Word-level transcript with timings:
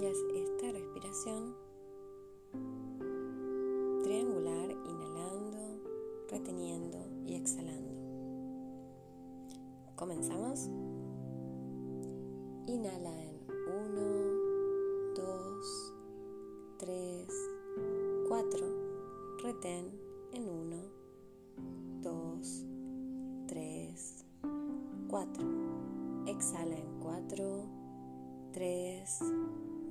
y 0.00 0.06
es 0.06 0.24
esta 0.32 0.70
respiración 0.70 1.54
triangular, 4.04 4.70
inhalando, 4.70 5.82
reteniendo 6.30 6.98
y 7.26 7.34
exhalando. 7.34 7.90
Comenzamos. 9.96 10.68
Inhala 12.68 13.10
en 13.24 13.38
1, 15.16 15.16
2, 15.16 15.92
3, 16.78 17.28
4. 18.28 18.66
Retén 19.42 19.90
en 20.32 20.48
1, 20.48 20.76
2, 22.02 22.64
3, 23.48 24.24
4. 25.08 25.28
Exhala 26.26 26.76
en 26.76 27.00
4, 27.00 27.62
3, 28.52 29.20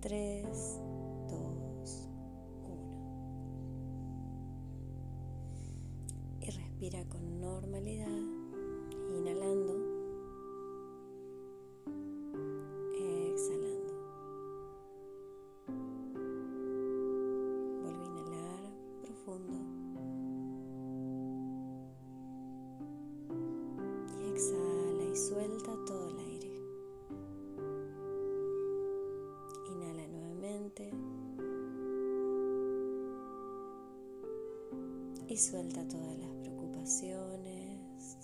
3, 0.00 0.44
2, 1.28 2.08
1. 2.68 2.78
Y 6.40 6.50
respira 6.50 7.04
con 7.08 7.40
normalidad, 7.40 8.06
inhalando, 9.16 9.74
exhalando. 13.32 13.94
Vuelve 17.82 18.06
a 18.06 18.12
inhalar 18.12 18.72
profundo. 19.02 19.58
Y 24.20 24.24
exhala 24.30 25.04
y 25.12 25.16
suelta. 25.16 25.57
y 35.30 35.36
suelta 35.36 35.84
todas 35.88 36.18
las 36.18 36.30
preocupaciones, 36.40 38.16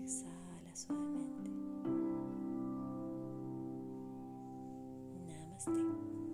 exhala 0.00 0.74
suavemente. 0.76 1.50
Namaste. 5.26 6.25